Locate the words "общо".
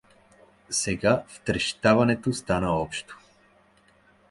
2.71-3.19